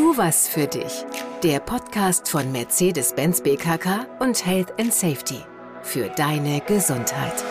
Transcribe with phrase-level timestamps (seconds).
[0.00, 1.04] Tu was für dich.
[1.42, 5.40] Der Podcast von Mercedes-Benz BKK und Health and Safety.
[5.82, 7.44] Für deine Gesundheit.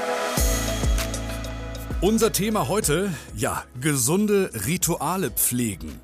[2.02, 6.00] Unser Thema heute, ja, gesunde Rituale pflegen.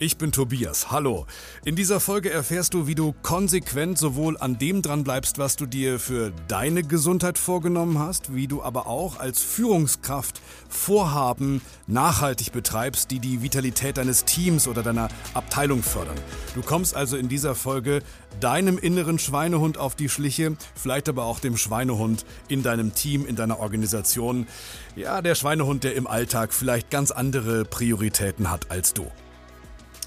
[0.00, 0.90] Ich bin Tobias.
[0.90, 1.24] Hallo.
[1.64, 5.66] In dieser Folge erfährst du, wie du konsequent sowohl an dem dran bleibst, was du
[5.66, 13.12] dir für deine Gesundheit vorgenommen hast, wie du aber auch als Führungskraft Vorhaben nachhaltig betreibst,
[13.12, 16.16] die die Vitalität deines Teams oder deiner Abteilung fördern.
[16.56, 18.02] Du kommst also in dieser Folge
[18.40, 23.36] deinem inneren Schweinehund auf die Schliche, vielleicht aber auch dem Schweinehund in deinem Team, in
[23.36, 24.48] deiner Organisation.
[24.96, 29.08] Ja, der Schweinehund, der im Alltag vielleicht ganz andere Prioritäten hat als du.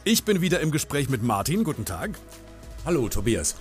[0.10, 1.66] Ich bin wieder im Gespräch mit Martin.
[1.66, 2.12] Guten Tag.
[2.86, 3.56] Hallo, Tobias.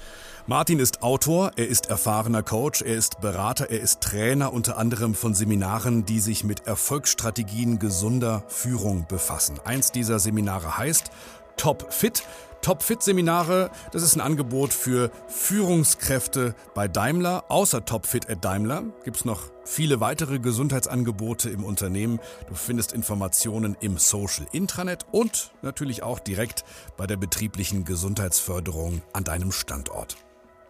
[0.47, 5.17] Martin ist Autor, er ist erfahrener Coach, er ist Berater, er ist Trainer unter anderem
[5.17, 9.59] von Seminaren, die sich mit Erfolgsstrategien gesunder Führung befassen.
[9.65, 11.11] Eins dieser Seminare heißt
[11.57, 12.23] Top Fit.
[12.67, 17.45] Topfit-Seminare, das ist ein Angebot für Führungskräfte bei Daimler.
[17.49, 22.19] Außer Topfit at Daimler gibt es noch viele weitere Gesundheitsangebote im Unternehmen.
[22.49, 26.65] Du findest Informationen im Social Intranet und natürlich auch direkt
[26.97, 30.17] bei der betrieblichen Gesundheitsförderung an deinem Standort.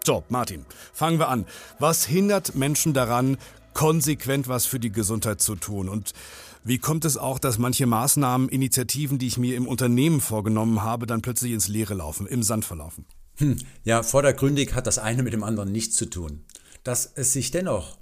[0.04, 1.46] So, Martin, fangen wir an.
[1.78, 3.38] Was hindert Menschen daran,
[3.72, 5.88] konsequent was für die Gesundheit zu tun?
[5.88, 6.12] Und
[6.66, 11.06] wie kommt es auch, dass manche Maßnahmen, Initiativen, die ich mir im Unternehmen vorgenommen habe,
[11.06, 13.06] dann plötzlich ins Leere laufen, im Sand verlaufen?
[13.36, 16.44] Hm, ja, vordergründig hat das eine mit dem anderen nichts zu tun.
[16.82, 17.98] Dass es sich dennoch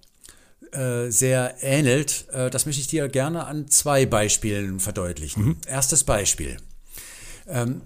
[0.72, 5.44] äh, sehr ähnelt, äh, das möchte ich dir gerne an zwei Beispielen verdeutlichen.
[5.44, 5.56] Mhm.
[5.66, 6.56] Erstes Beispiel.
[7.46, 7.82] Ähm,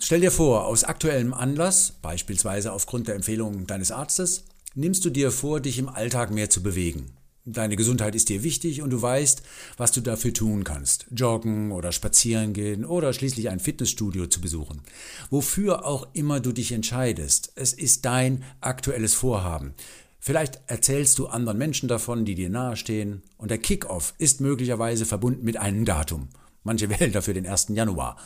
[0.00, 5.30] stell dir vor, aus aktuellem Anlass, beispielsweise aufgrund der Empfehlungen deines Arztes, nimmst du dir
[5.30, 7.15] vor, dich im Alltag mehr zu bewegen.
[7.48, 9.40] Deine Gesundheit ist dir wichtig und du weißt,
[9.76, 11.06] was du dafür tun kannst.
[11.14, 14.82] Joggen oder spazieren gehen oder schließlich ein Fitnessstudio zu besuchen.
[15.30, 19.74] Wofür auch immer du dich entscheidest, es ist dein aktuelles Vorhaben.
[20.18, 25.44] Vielleicht erzählst du anderen Menschen davon, die dir nahestehen, und der Kickoff ist möglicherweise verbunden
[25.44, 26.30] mit einem Datum.
[26.64, 27.68] Manche wählen dafür den 1.
[27.68, 28.16] Januar.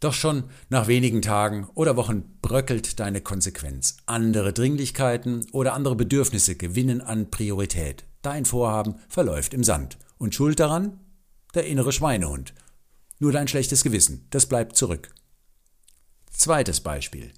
[0.00, 3.96] Doch schon nach wenigen Tagen oder Wochen bröckelt deine Konsequenz.
[4.04, 8.04] Andere Dringlichkeiten oder andere Bedürfnisse gewinnen an Priorität.
[8.22, 9.98] Dein Vorhaben verläuft im Sand.
[10.18, 11.00] Und schuld daran?
[11.54, 12.54] Der innere Schweinehund.
[13.18, 15.10] Nur dein schlechtes Gewissen, das bleibt zurück.
[16.30, 17.32] Zweites Beispiel.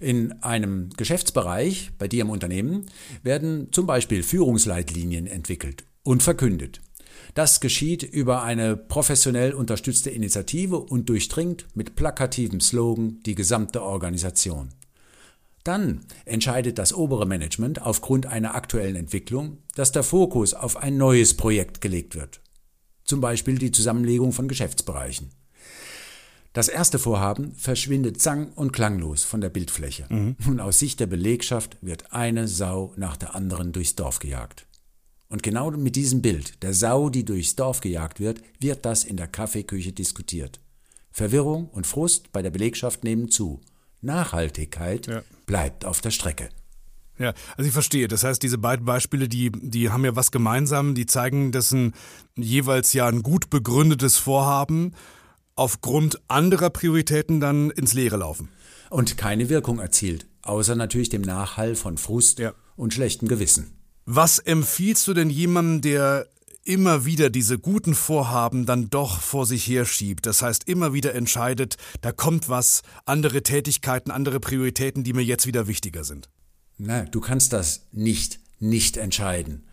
[0.00, 2.86] In einem Geschäftsbereich bei dir im Unternehmen
[3.22, 6.80] werden zum Beispiel Führungsleitlinien entwickelt und verkündet.
[7.34, 14.70] Das geschieht über eine professionell unterstützte Initiative und durchdringt mit plakativem Slogan die gesamte Organisation.
[15.64, 21.34] Dann entscheidet das obere Management aufgrund einer aktuellen Entwicklung, dass der Fokus auf ein neues
[21.34, 22.40] Projekt gelegt wird.
[23.04, 25.30] Zum Beispiel die Zusammenlegung von Geschäftsbereichen.
[26.52, 30.06] Das erste Vorhaben verschwindet sang- und klanglos von der Bildfläche.
[30.08, 30.36] Mhm.
[30.46, 34.66] Und aus Sicht der Belegschaft wird eine Sau nach der anderen durchs Dorf gejagt.
[35.28, 39.16] Und genau mit diesem Bild, der Sau, die durchs Dorf gejagt wird, wird das in
[39.16, 40.60] der Kaffeeküche diskutiert.
[41.10, 43.60] Verwirrung und Frust bei der Belegschaft nehmen zu.
[44.04, 45.22] Nachhaltigkeit ja.
[45.46, 46.48] bleibt auf der Strecke.
[47.18, 48.08] Ja, also ich verstehe.
[48.08, 50.94] Das heißt, diese beiden Beispiele, die, die haben ja was gemeinsam.
[50.94, 51.94] Die zeigen, dass ein
[52.34, 54.94] jeweils ja ein gut begründetes Vorhaben
[55.56, 58.48] aufgrund anderer Prioritäten dann ins Leere laufen.
[58.90, 62.52] Und keine Wirkung erzielt, außer natürlich dem Nachhall von Frust ja.
[62.76, 63.70] und schlechtem Gewissen.
[64.06, 66.26] Was empfiehlst du denn jemandem, der
[66.64, 70.26] immer wieder diese guten Vorhaben dann doch vor sich herschiebt.
[70.26, 75.46] Das heißt, immer wieder entscheidet, da kommt was, andere Tätigkeiten, andere Prioritäten, die mir jetzt
[75.46, 76.28] wieder wichtiger sind.
[76.78, 79.64] Na, du kannst das nicht nicht entscheiden.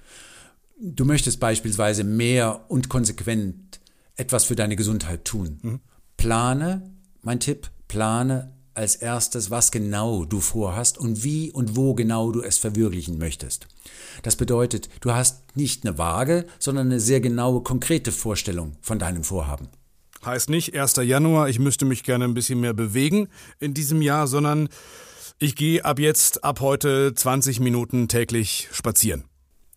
[0.79, 3.79] Du möchtest beispielsweise mehr und konsequent
[4.15, 5.59] etwas für deine Gesundheit tun.
[5.61, 5.79] Mhm.
[6.17, 6.91] Plane,
[7.21, 12.41] mein Tipp, plane als erstes, was genau du vorhast und wie und wo genau du
[12.41, 13.67] es verwirklichen möchtest.
[14.23, 19.23] Das bedeutet, du hast nicht eine vage, sondern eine sehr genaue, konkrete Vorstellung von deinem
[19.23, 19.69] Vorhaben.
[20.25, 20.97] Heißt nicht 1.
[20.97, 23.27] Januar, ich müsste mich gerne ein bisschen mehr bewegen
[23.59, 24.69] in diesem Jahr, sondern
[25.39, 29.23] ich gehe ab jetzt, ab heute 20 Minuten täglich spazieren.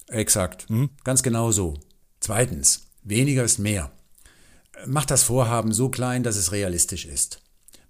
[0.09, 0.69] Exakt.
[0.69, 0.91] Hm?
[1.03, 1.79] Ganz genau so.
[2.21, 3.91] Zweitens, weniger ist mehr.
[4.87, 7.41] Mach das Vorhaben so klein, dass es realistisch ist.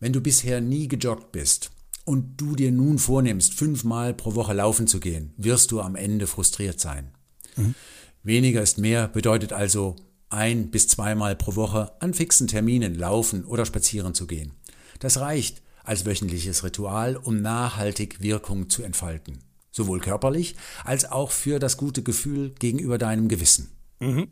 [0.05, 1.71] Wenn du bisher nie gejoggt bist
[2.05, 6.27] und du dir nun vornimmst, fünfmal pro Woche laufen zu gehen, wirst du am Ende
[6.27, 7.13] frustriert sein.
[7.57, 7.75] Mhm.
[8.23, 9.97] Weniger ist mehr bedeutet also
[10.29, 14.53] ein bis zweimal pro Woche an fixen Terminen laufen oder spazieren zu gehen.
[14.99, 19.39] Das reicht als wöchentliches Ritual, um nachhaltig Wirkung zu entfalten.
[19.71, 20.55] Sowohl körperlich
[20.85, 23.71] als auch für das gute Gefühl gegenüber deinem Gewissen.
[24.01, 24.29] Mhm.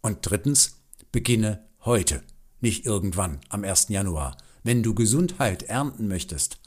[0.00, 0.78] Und drittens,
[1.12, 2.22] beginne heute,
[2.62, 3.88] nicht irgendwann am 1.
[3.90, 6.58] Januar, Wenn du Gesundheit ernten möchtest,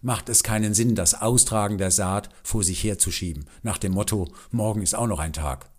[0.00, 4.82] macht es keinen Sinn, das Austragen der Saat vor sich herzuschieben, nach dem Motto, morgen
[4.82, 5.70] ist auch noch ein Tag.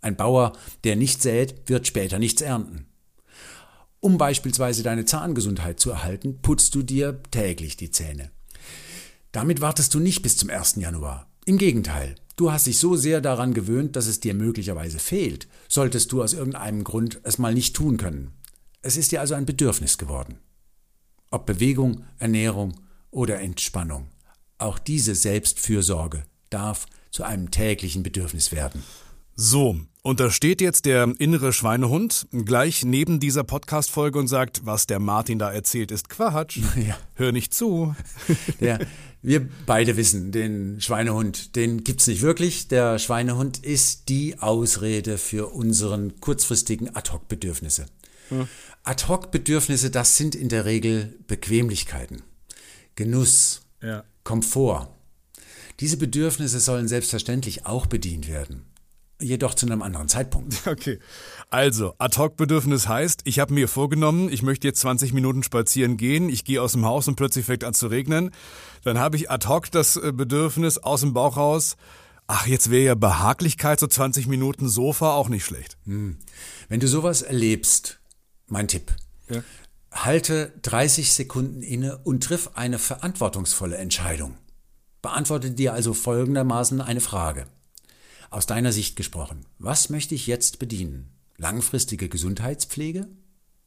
[0.00, 0.52] Ein Bauer,
[0.84, 2.86] der nicht sät, wird später nichts ernten.
[4.00, 8.30] Um beispielsweise deine Zahngesundheit zu erhalten, putzt du dir täglich die Zähne.
[9.32, 10.76] Damit wartest du nicht bis zum 1.
[10.76, 11.28] Januar.
[11.46, 16.12] Im Gegenteil, du hast dich so sehr daran gewöhnt, dass es dir möglicherweise fehlt, solltest
[16.12, 18.32] du aus irgendeinem Grund es mal nicht tun können.
[18.82, 20.38] Es ist dir also ein Bedürfnis geworden.
[21.30, 22.80] Ob Bewegung, Ernährung
[23.10, 24.08] oder Entspannung.
[24.58, 28.82] Auch diese Selbstfürsorge darf zu einem täglichen Bedürfnis werden.
[29.34, 34.86] So, und da steht jetzt der innere Schweinehund gleich neben dieser Podcast-Folge und sagt, was
[34.86, 36.58] der Martin da erzählt, ist Quatsch.
[36.76, 36.98] Ja.
[37.14, 37.94] Hör nicht zu.
[38.60, 38.80] Der,
[39.20, 42.68] wir beide wissen, den Schweinehund, den gibt's nicht wirklich.
[42.68, 47.86] Der Schweinehund ist die Ausrede für unseren kurzfristigen Ad-Hoc-Bedürfnisse.
[48.30, 48.48] Hm.
[48.84, 52.22] Ad-Hoc-Bedürfnisse, das sind in der Regel Bequemlichkeiten,
[52.94, 54.04] Genuss, ja.
[54.24, 54.88] Komfort.
[55.80, 58.64] Diese Bedürfnisse sollen selbstverständlich auch bedient werden
[59.20, 60.54] jedoch zu einem anderen Zeitpunkt.
[60.68, 60.98] Okay.
[61.50, 66.44] Also, Ad-Hoc-Bedürfnis heißt, ich habe mir vorgenommen, ich möchte jetzt 20 Minuten spazieren gehen, ich
[66.44, 68.30] gehe aus dem Haus und plötzlich fängt an zu regnen.
[68.84, 71.76] Dann habe ich ad hoc das äh, Bedürfnis aus dem Bauch raus,
[72.26, 75.78] ach, jetzt wäre ja Behaglichkeit, so 20 Minuten Sofa auch nicht schlecht.
[75.84, 76.18] Hm.
[76.68, 77.98] Wenn du sowas erlebst,
[78.48, 78.94] mein Tipp,
[79.28, 79.42] ja.
[79.90, 84.36] halte 30 Sekunden inne und triff eine verantwortungsvolle Entscheidung.
[85.02, 87.46] Beantworte dir also folgendermaßen eine Frage.
[88.30, 91.10] Aus deiner Sicht gesprochen, was möchte ich jetzt bedienen?
[91.36, 93.06] Langfristige Gesundheitspflege?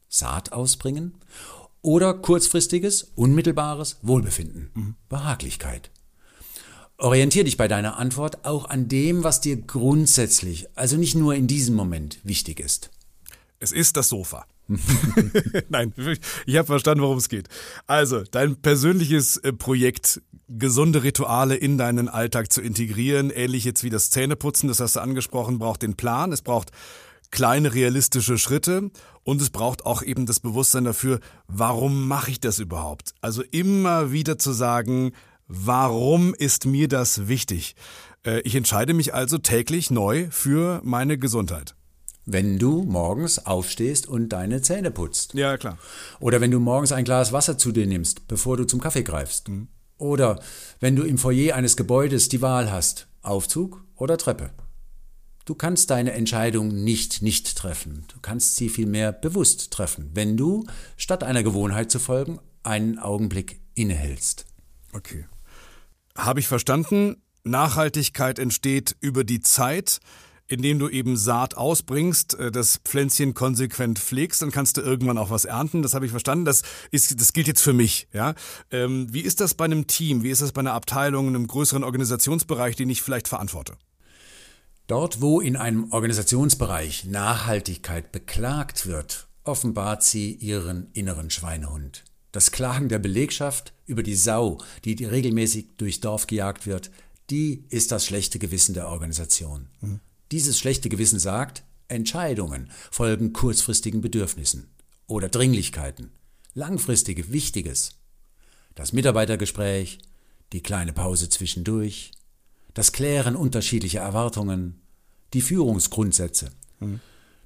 [0.10, 1.16] Saat ausbringen?
[1.81, 4.69] Oder kurzfristiges, unmittelbares Wohlbefinden?
[4.74, 4.95] Mhm.
[5.10, 5.89] Behaglichkeit?
[6.98, 11.48] Orientier dich bei deiner Antwort auch an dem, was dir grundsätzlich, also nicht nur in
[11.48, 12.92] diesem Moment, wichtig ist.
[13.61, 14.45] Es ist das Sofa.
[15.69, 15.93] Nein,
[16.47, 17.47] ich habe verstanden, worum es geht.
[17.85, 23.91] Also, dein persönliches äh, Projekt, gesunde Rituale in deinen Alltag zu integrieren, ähnlich jetzt wie
[23.91, 26.71] das Zähneputzen, das hast du angesprochen, braucht den Plan, es braucht
[27.29, 28.89] kleine realistische Schritte
[29.23, 33.13] und es braucht auch eben das Bewusstsein dafür, warum mache ich das überhaupt?
[33.21, 35.11] Also immer wieder zu sagen,
[35.47, 37.75] warum ist mir das wichtig?
[38.25, 41.75] Äh, ich entscheide mich also täglich neu für meine Gesundheit.
[42.31, 45.33] Wenn du morgens aufstehst und deine Zähne putzt.
[45.33, 45.78] Ja, klar.
[46.19, 49.50] Oder wenn du morgens ein Glas Wasser zu dir nimmst, bevor du zum Kaffee greifst.
[49.50, 49.68] Mhm.
[49.98, 50.39] Oder
[50.80, 54.51] wenn du im Foyer eines Gebäudes die Wahl hast, Aufzug oder Treppe.
[55.45, 58.06] Du kannst deine Entscheidung nicht nicht treffen.
[58.07, 60.66] Du kannst sie vielmehr bewusst treffen, wenn du,
[60.98, 64.45] statt einer Gewohnheit zu folgen, einen Augenblick innehältst.
[64.94, 65.25] Okay.
[66.16, 67.22] Habe ich verstanden?
[67.44, 70.00] Nachhaltigkeit entsteht über die Zeit
[70.51, 75.30] indem du eben Saat ausbringst, äh, das Pflänzchen konsequent pflegst, dann kannst du irgendwann auch
[75.30, 75.81] was ernten.
[75.81, 76.45] Das habe ich verstanden.
[76.45, 78.07] Das ist, das gilt jetzt für mich.
[78.13, 78.36] Ja,
[78.71, 80.24] ähm, wie ist das bei einem Team?
[80.24, 83.74] Wie ist das bei einer Abteilung, einem größeren Organisationsbereich, den ich vielleicht verantworte?
[84.88, 92.04] Dort, wo in einem Organisationsbereich Nachhaltigkeit beklagt wird, offenbart sie ihren inneren Schweinehund.
[92.33, 96.92] Das Klagen der Belegschaft über die Sau, die regelmäßig durchs Dorf gejagt wird,
[97.30, 99.68] die ist das schlechte Gewissen der Organisation.
[99.80, 100.01] Mhm.
[100.31, 104.69] Dieses schlechte Gewissen sagt, Entscheidungen folgen kurzfristigen Bedürfnissen
[105.06, 106.12] oder Dringlichkeiten,
[106.54, 107.92] langfristige Wichtiges.
[108.73, 110.00] Das Mitarbeitergespräch,
[110.54, 112.11] die kleine Pause zwischendurch,
[112.73, 114.81] das Klären unterschiedlicher Erwartungen,
[115.33, 117.02] die Führungsgrundsätze, mhm.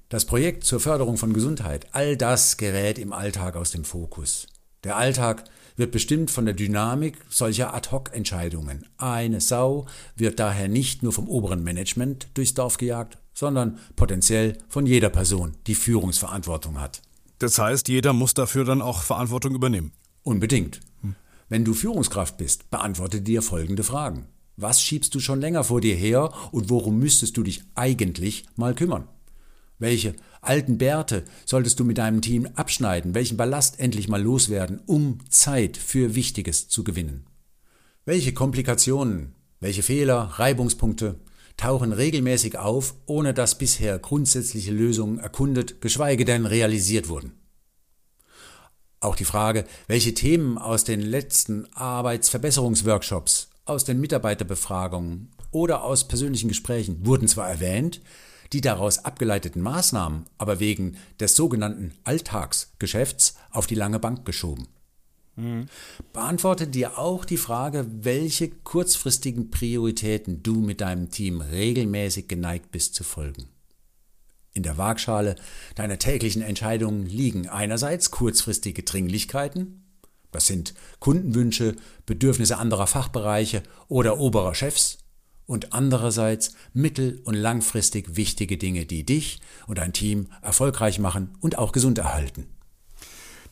[0.08, 4.46] das Projekt zur Förderung von Gesundheit, all das gerät im Alltag aus dem Fokus.
[4.84, 5.44] Der Alltag
[5.76, 8.86] wird bestimmt von der Dynamik solcher Ad-hoc-Entscheidungen.
[8.98, 14.86] Eine Sau wird daher nicht nur vom oberen Management durchs Dorf gejagt, sondern potenziell von
[14.86, 17.02] jeder Person, die Führungsverantwortung hat.
[17.38, 19.92] Das heißt, jeder muss dafür dann auch Verantwortung übernehmen.
[20.22, 20.80] Unbedingt.
[21.02, 21.14] Hm.
[21.48, 24.26] Wenn du Führungskraft bist, beantworte dir folgende Fragen.
[24.56, 28.74] Was schiebst du schon länger vor dir her und worum müsstest du dich eigentlich mal
[28.74, 29.06] kümmern?
[29.78, 33.14] Welche alten Bärte solltest du mit deinem Team abschneiden?
[33.14, 37.26] Welchen Ballast endlich mal loswerden, um Zeit für Wichtiges zu gewinnen?
[38.06, 41.20] Welche Komplikationen, welche Fehler, Reibungspunkte
[41.56, 47.32] tauchen regelmäßig auf, ohne dass bisher grundsätzliche Lösungen erkundet, geschweige denn realisiert wurden?
[49.00, 56.48] Auch die Frage, welche Themen aus den letzten Arbeitsverbesserungsworkshops, aus den Mitarbeiterbefragungen oder aus persönlichen
[56.48, 58.00] Gesprächen wurden zwar erwähnt,
[58.52, 64.68] die daraus abgeleiteten Maßnahmen aber wegen des sogenannten Alltagsgeschäfts auf die lange Bank geschoben.
[65.36, 65.66] Mhm.
[66.12, 72.94] Beantworte dir auch die Frage, welche kurzfristigen Prioritäten du mit deinem Team regelmäßig geneigt bist
[72.94, 73.48] zu folgen.
[74.54, 75.36] In der Waagschale
[75.74, 79.82] deiner täglichen Entscheidungen liegen einerseits kurzfristige Dringlichkeiten,
[80.32, 84.98] das sind Kundenwünsche, Bedürfnisse anderer Fachbereiche oder oberer Chefs,
[85.46, 91.58] und andererseits mittel- und langfristig wichtige Dinge, die dich und dein Team erfolgreich machen und
[91.58, 92.46] auch gesund erhalten.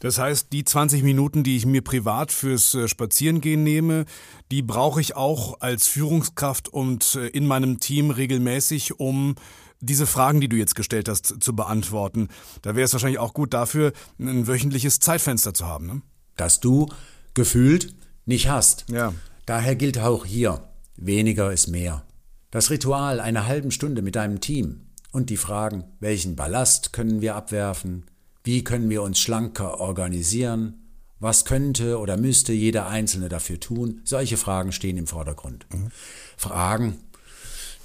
[0.01, 4.05] Das heißt, die 20 Minuten, die ich mir privat fürs äh, Spazierengehen nehme,
[4.51, 9.35] die brauche ich auch als Führungskraft und äh, in meinem Team regelmäßig, um
[9.81, 12.29] diese Fragen, die du jetzt gestellt hast, zu beantworten.
[12.63, 15.87] Da wäre es wahrscheinlich auch gut dafür, ein wöchentliches Zeitfenster zu haben.
[15.87, 16.03] Ne?
[16.37, 16.89] Das du
[17.35, 17.95] gefühlt
[18.27, 18.87] nicht hast.
[18.91, 19.15] Ja.
[19.47, 22.05] Daher gilt auch hier, weniger ist mehr.
[22.51, 27.35] Das Ritual einer halben Stunde mit deinem Team und die Fragen, welchen Ballast können wir
[27.35, 28.05] abwerfen,
[28.45, 30.75] wie können wir uns schlanker organisieren?
[31.19, 34.03] Was könnte oder müsste jeder Einzelne dafür tun?
[34.05, 35.67] Solche Fragen stehen im Vordergrund.
[35.73, 35.89] Mhm.
[36.37, 36.99] Fragen,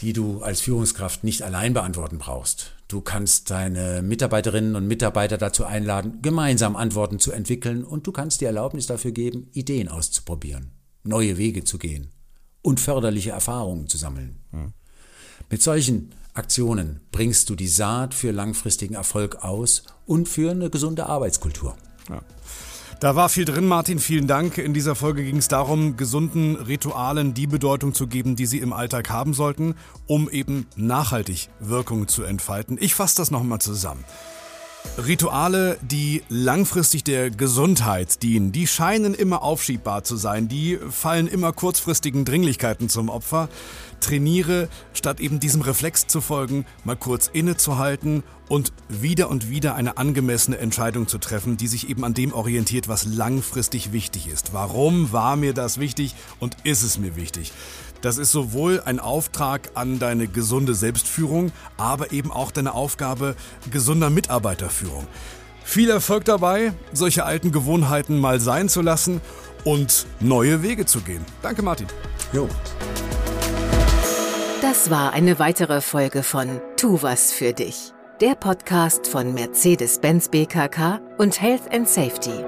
[0.02, 2.74] die du als Führungskraft nicht allein beantworten brauchst.
[2.90, 8.42] Du kannst deine Mitarbeiterinnen und Mitarbeiter dazu einladen, gemeinsam Antworten zu entwickeln und du kannst
[8.42, 10.72] die Erlaubnis dafür geben, Ideen auszuprobieren,
[11.04, 12.12] neue Wege zu gehen
[12.62, 14.40] und förderliche Erfahrungen zu sammeln.
[14.52, 14.74] Mhm.
[15.50, 21.08] Mit solchen Aktionen bringst du die Saat für langfristigen Erfolg aus und für eine gesunde
[21.08, 21.76] Arbeitskultur.
[22.10, 22.22] Ja.
[23.00, 24.00] Da war viel drin, Martin.
[24.00, 24.58] Vielen Dank.
[24.58, 28.74] In dieser Folge ging es darum, gesunden Ritualen die Bedeutung zu geben, die sie im
[28.74, 29.76] Alltag haben sollten,
[30.06, 32.78] um eben nachhaltig Wirkung zu entfalten.
[32.80, 34.04] Ich fasse das nochmal zusammen.
[34.98, 41.54] Rituale, die langfristig der Gesundheit dienen, die scheinen immer aufschiebbar zu sein, die fallen immer
[41.54, 43.50] kurzfristigen Dringlichkeiten zum Opfer.
[44.02, 49.98] Trainiere, statt eben diesem Reflex zu folgen, mal kurz innezuhalten und wieder und wieder eine
[49.98, 54.54] angemessene Entscheidung zu treffen, die sich eben an dem orientiert, was langfristig wichtig ist.
[54.54, 57.52] Warum war mir das wichtig und ist es mir wichtig?
[58.02, 63.36] Das ist sowohl ein Auftrag an deine gesunde Selbstführung, aber eben auch deine Aufgabe
[63.72, 65.08] gesunder Mitarbeiterführung.
[65.64, 69.22] Viel Erfolg dabei, solche alten Gewohnheiten mal sein zu lassen
[69.64, 71.26] und neue Wege zu gehen.
[71.42, 71.88] Danke, Martin.
[72.34, 72.48] Jo.
[74.62, 81.02] Das war eine weitere Folge von Tu was für dich, der Podcast von Mercedes-Benz BKK
[81.18, 82.44] und Health and Safety.